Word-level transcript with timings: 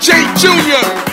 Mix 0.00 0.08
DJ 0.08 1.09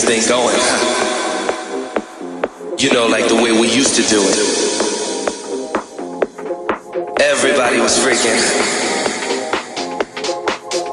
this 0.00 0.06
thing 0.06 0.28
going. 0.28 0.54
You 2.78 2.92
know, 2.92 3.06
like 3.08 3.28
the 3.28 3.34
way 3.34 3.52
we 3.52 3.68
used 3.72 3.96
to 3.96 4.02
do 4.02 4.20
it. 4.22 4.38
Everybody 7.20 7.80
was 7.80 7.98
freaking. 7.98 8.38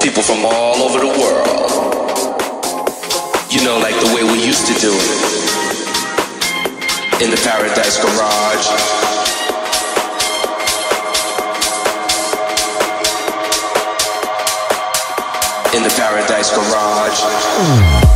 People 0.02 0.22
from 0.22 0.44
all 0.44 0.82
over 0.82 0.98
the 0.98 1.06
world. 1.06 1.70
You 3.50 3.64
know, 3.64 3.78
like 3.78 3.94
the 4.00 4.12
way 4.14 4.24
we 4.24 4.44
used 4.44 4.66
to 4.66 4.74
do 4.80 4.90
it. 4.92 5.10
In 7.22 7.30
the 7.30 7.40
Paradise 7.44 7.98
Garage. 8.02 8.68
in 15.76 15.82
the 15.82 15.90
Paradise 15.90 16.50
Garage. 16.56 18.15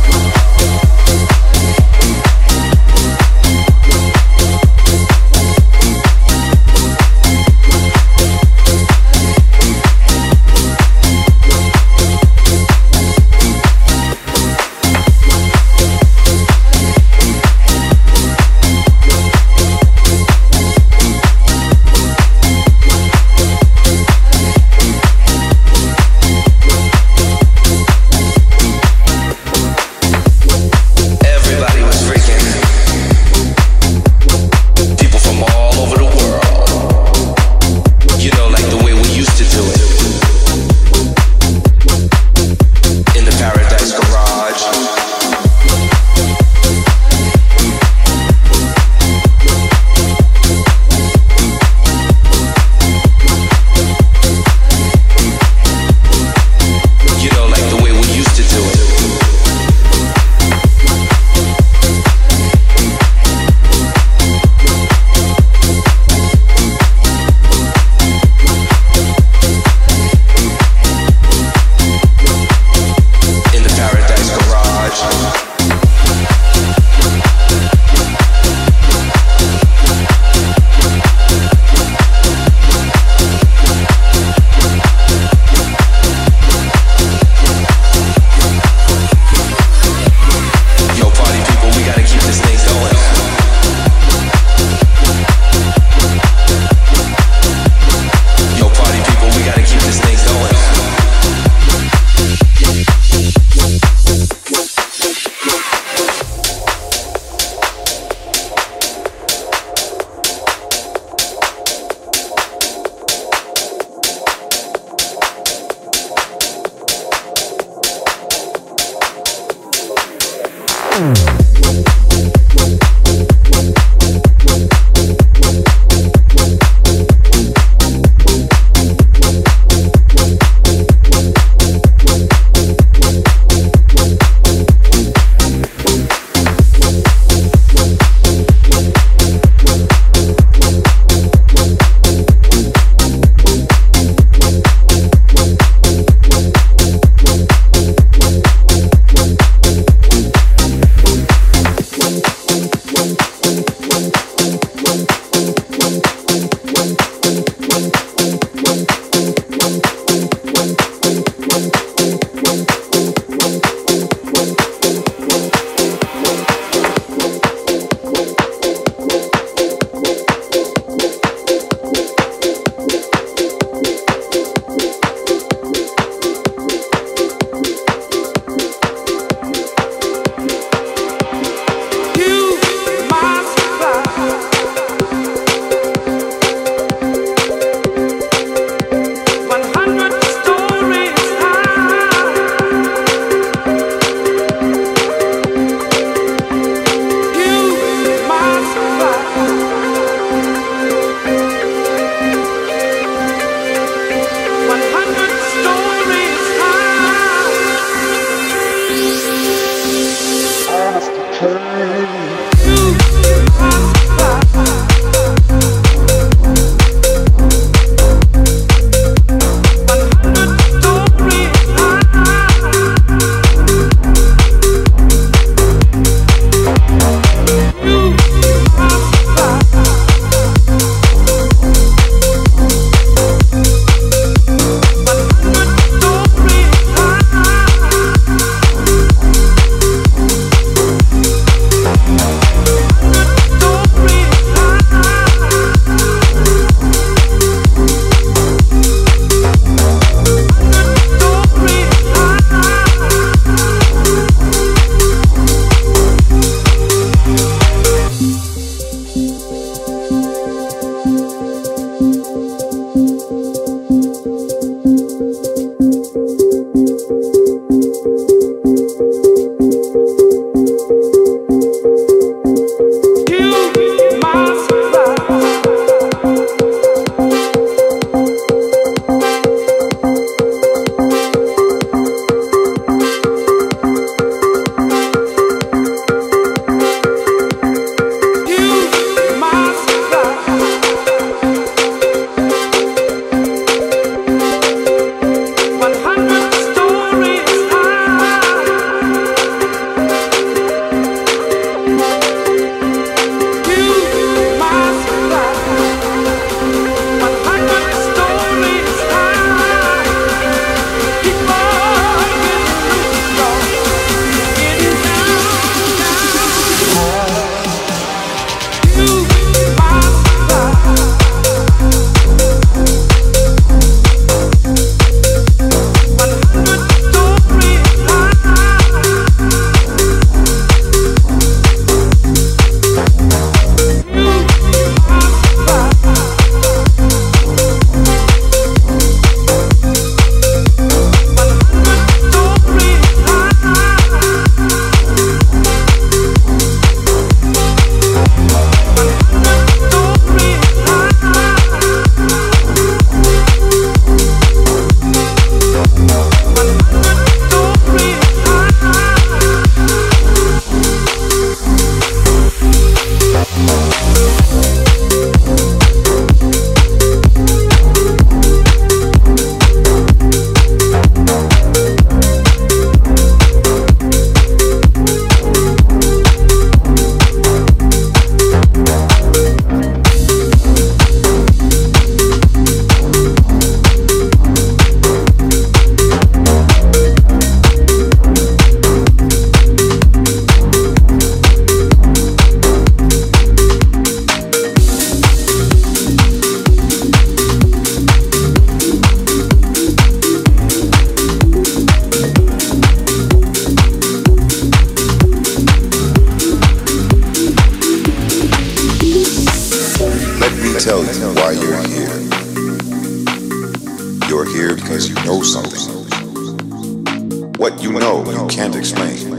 What 417.61 417.79
you 417.83 417.91
know, 417.91 418.25
you 418.25 418.47
can't 418.47 418.75
explain, 418.75 419.29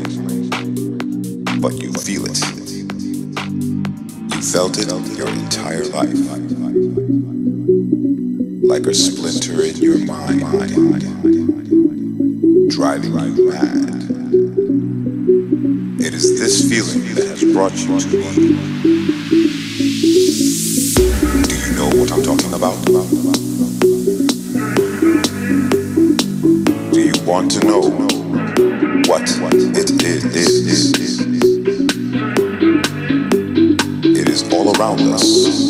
but 1.60 1.72
you 1.82 1.92
feel 1.92 2.24
it. 2.24 2.38
You 4.30 4.42
felt 4.42 4.78
it 4.78 4.92
your 5.16 5.26
entire 5.26 5.84
life, 5.86 6.14
like 8.62 8.86
a 8.86 8.94
splinter 8.94 9.64
in 9.64 9.76
your 9.78 9.98
mind, 10.06 10.38
driving 12.70 13.12
you 13.12 13.50
mad. 13.50 13.90
It 16.00 16.14
is 16.14 16.38
this 16.38 16.62
feeling 16.70 17.16
that 17.16 17.26
has 17.26 17.42
brought 17.52 17.74
you 17.74 17.98
to 17.98 18.06
me. 18.06 18.30
Do 21.42 21.54
you 21.58 21.72
know 21.74 21.90
what 21.98 22.12
I'm 22.12 22.22
talking 22.22 22.54
about? 22.54 22.78
Do 26.92 27.00
you 27.00 27.14
want 27.26 27.50
to 27.50 27.66
know 27.66 28.11
what 29.12 29.52
it 29.52 29.90
is? 30.00 30.90
It 34.16 34.26
is 34.26 34.42
all 34.54 34.74
around 34.74 35.00
us. 35.00 35.68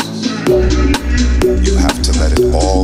You 1.67 1.77
have 1.77 2.03
to 2.03 2.13
let 2.21 2.39
it 2.39 2.55
all 2.55 2.82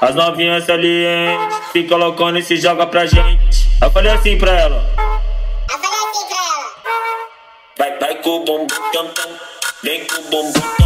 As 0.00 0.14
novinhas 0.14 0.64
salientes, 0.64 1.56
fica 1.72 1.88
colocando 1.88 2.38
e 2.38 2.42
se 2.42 2.56
joga 2.58 2.86
pra 2.86 3.06
gente. 3.06 3.68
Eu 3.80 3.90
falei 3.90 4.12
assim 4.12 4.36
pra 4.36 4.52
ela. 4.52 4.84
Eu 5.68 5.78
falei 5.78 5.98
assim 6.10 6.26
pra 6.28 6.36
ela. 6.36 6.72
Vai, 7.78 7.98
vai 7.98 8.14
com 8.22 8.30
o 8.30 8.44
bumbum, 8.44 8.66
vem 9.82 10.04
com 10.04 10.20
o 10.20 10.22
bumbum. 10.24 10.85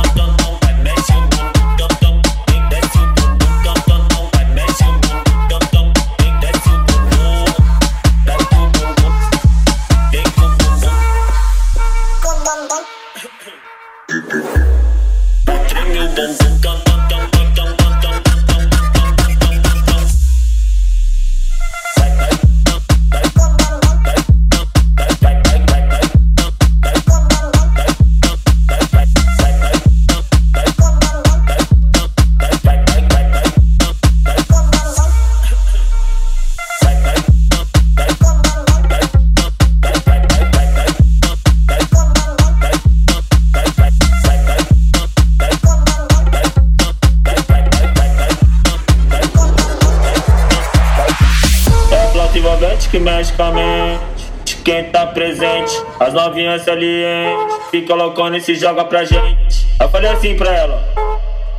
As 56.11 56.15
novinhas 56.15 56.63
salientes, 56.63 57.57
fica 57.71 57.95
colocando 57.95 58.37
e 58.37 58.41
se 58.41 58.57
joga 58.57 58.85
pra 58.85 59.05
gente. 59.05 59.65
Eu 59.81 59.89
falei 59.91 60.11
assim 60.11 60.37
pra 60.37 60.53
ela. 60.53 60.83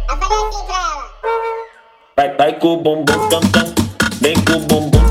Eu 0.10 0.18
falei 0.18 0.38
assim 0.46 0.66
pra 0.66 0.76
ela. 0.76 1.12
Vai, 2.18 2.36
vai 2.36 2.60
com 2.60 2.74
o 2.74 2.78
bumbum 2.78 3.30
tam 3.30 3.40
tam, 3.40 3.74
vem 4.20 4.34
com 4.44 4.52
o 4.52 4.60
bumbum 4.60 5.11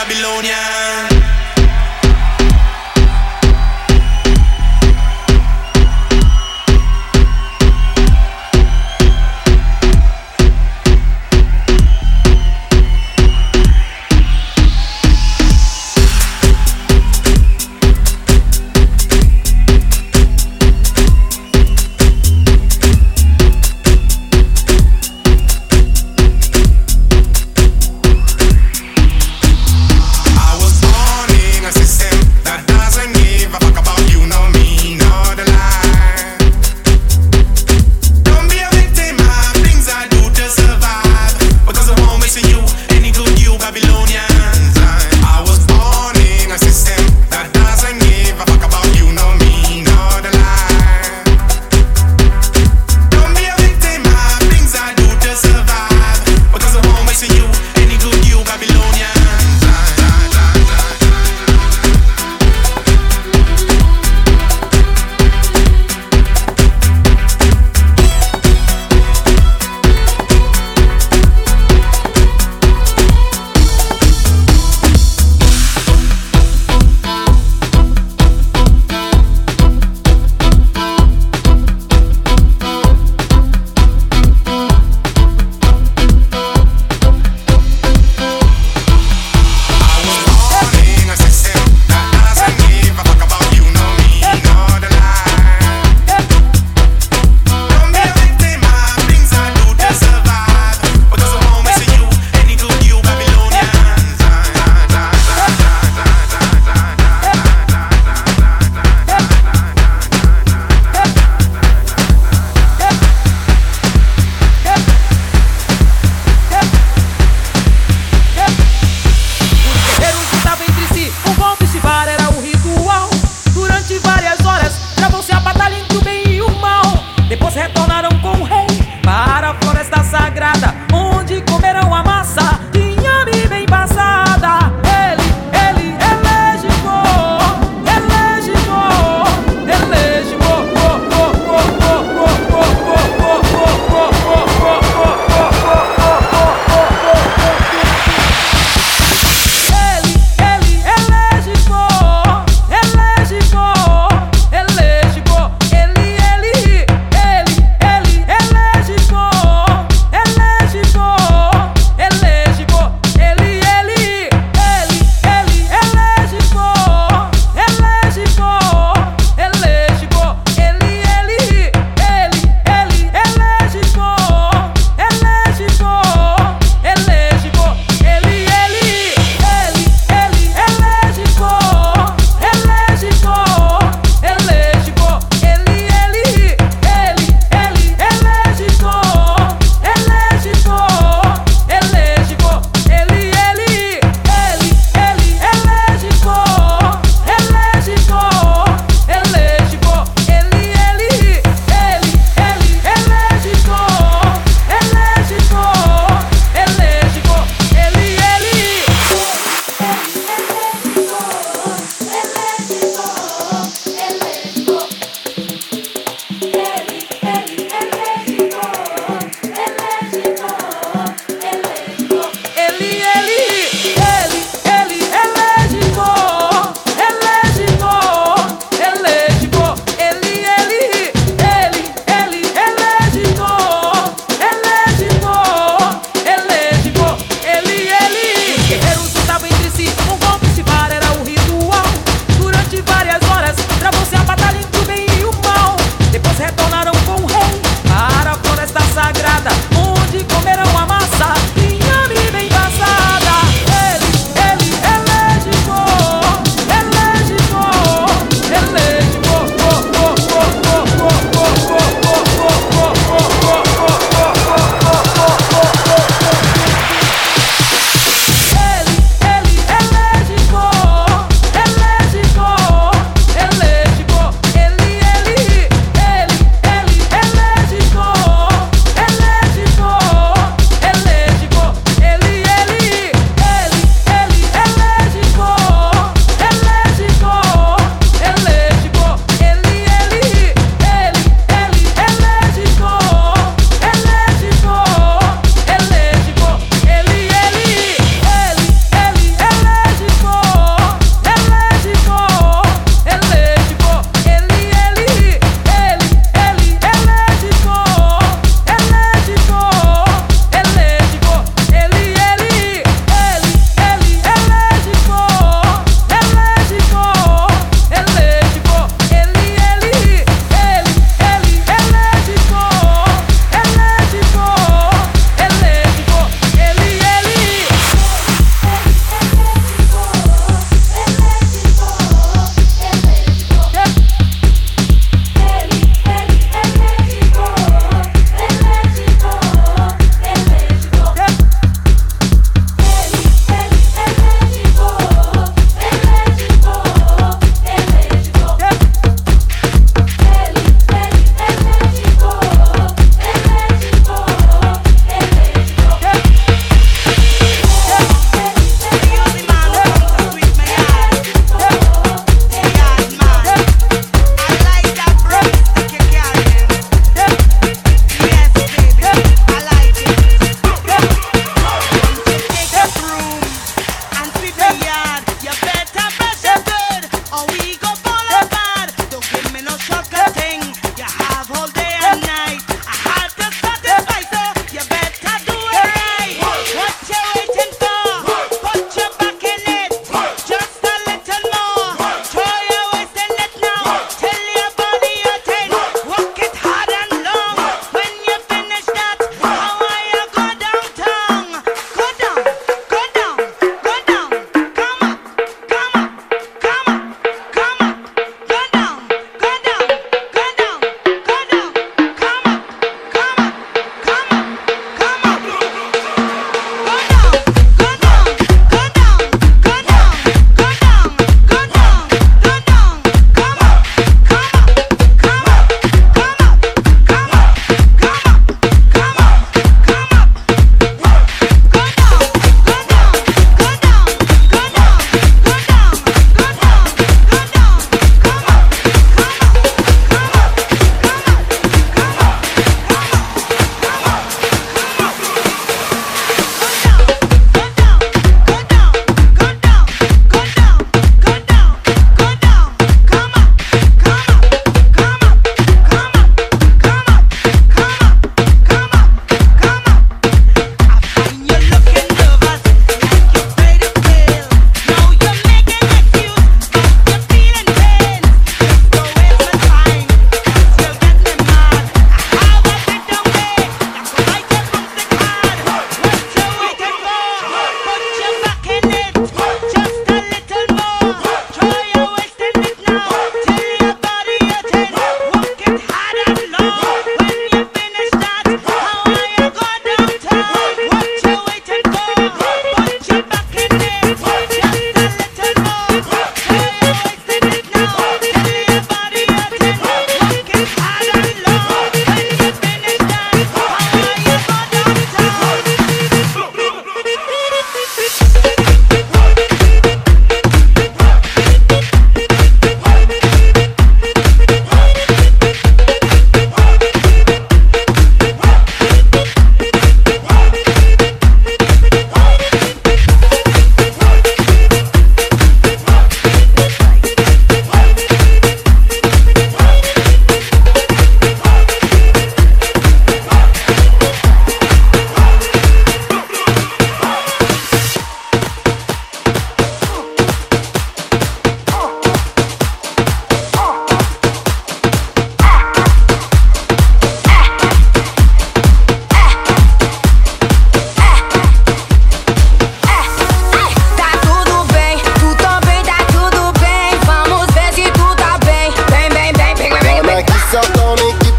Babylonian. 0.00 1.19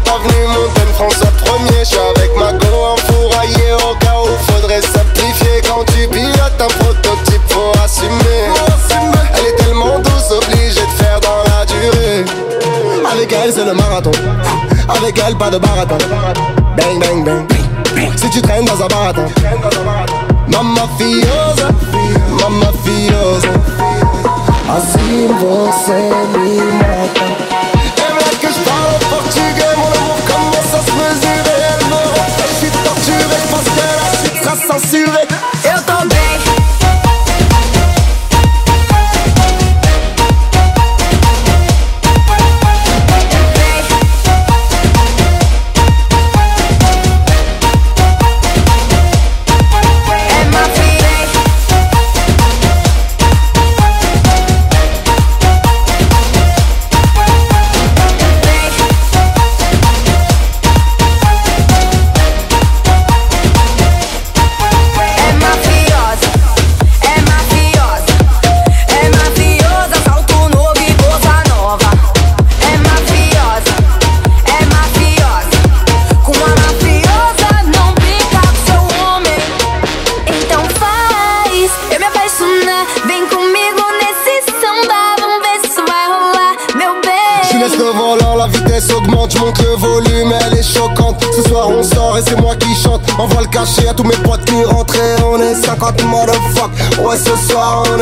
pas 0.04 0.18
venu 0.18 0.46
montagne 0.48 0.92
François 0.94 1.30
premier, 1.44 1.84
j'suis 1.84 1.98
avec 2.16 2.30
ma 2.36 2.52
go 2.52 2.66
enfouraillé 2.94 3.72
au 3.74 3.94
cas 3.96 4.16
où 4.22 4.52
faudrait 4.52 4.82
simplifier 4.82 5.62
quand 5.66 5.84
tu 5.92 6.08
pilotes 6.08 6.60
un 6.60 6.68
prototype 6.82 7.42
faut 7.48 7.72
assumer. 7.84 8.42
Elle 9.34 9.46
est 9.46 9.56
tellement 9.56 9.98
douce, 9.98 10.30
obligée 10.30 10.80
de 10.80 11.02
faire 11.02 11.20
dans 11.20 11.42
la 11.50 11.64
durée. 11.66 12.24
Avec 13.12 13.32
elle 13.32 13.52
c'est 13.52 13.64
le 13.64 13.74
marathon, 13.74 14.12
avec 14.88 15.20
elle 15.26 15.36
pas 15.36 15.50
de 15.50 15.58
baratin. 15.58 15.98
Bang 16.76 16.98
bang 17.00 17.24
bang. 17.24 17.46
Si 18.16 18.30
tu 18.30 18.40
traînes 18.40 18.64
dans 18.64 18.82
un 18.82 18.86
baratin, 18.86 19.26
mamma 20.48 20.88
fiosa, 20.98 21.68
mamma 22.40 22.72
fiosa. 22.84 23.48
Assim 24.74 25.28
você 25.38 25.92
me 26.38 26.72
mata. 26.78 27.71
sera 34.42 34.56
censuré. 34.56 35.26
Et 35.64 35.68
attendez. 35.68 36.31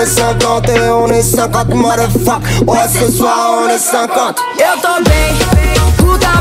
est 0.00 0.06
50 0.06 0.68
et 0.70 0.88
on 0.90 1.08
est 1.08 1.22
50 1.22 1.74
motherfuck. 1.74 2.42
Ouais 2.66 2.78
ce 2.88 3.10
soir 3.12 3.58
on 3.64 3.68
est 3.68 3.78
50 3.78 4.38
Eu 4.56 4.80
tô 4.80 5.04
bem, 5.04 5.36
puta 5.98 6.39